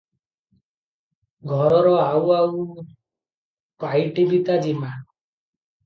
[1.51, 2.65] ଘରର ଆଉ ଆଉ
[3.87, 4.95] ପାଇଟି ବି ତା ଜିମା।